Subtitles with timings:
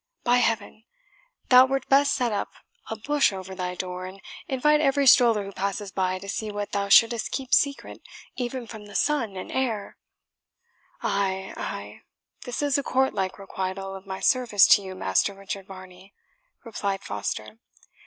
[0.23, 0.83] "By Heaven!
[1.49, 2.49] thou wert best set up
[2.89, 6.71] a bush over thy door, and invite every stroller who passes by to see what
[6.71, 8.01] thou shouldst keep secret
[8.35, 9.97] even from the sun and air."
[11.03, 11.53] "Ay!
[11.55, 12.01] ay!
[12.45, 16.15] this is a courtlike requital of my service to you, Master Richard Varney,"
[16.63, 17.59] replied Foster.